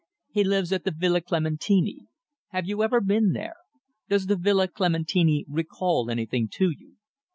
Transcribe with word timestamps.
"He 0.31 0.43
lives 0.43 0.71
at 0.73 0.83
the 0.83 0.89
Villa 0.89 1.21
Clementini. 1.21 2.07
Have 2.47 2.65
you 2.67 2.81
ever 2.81 2.99
been 3.01 3.33
there? 3.33 3.57
Does 4.09 4.25
the 4.25 4.35
Villa 4.35 4.67
Clementini 4.67 5.45
recall 5.47 6.09
anything 6.09 6.47
to 6.53 6.71
you?" 6.71 6.95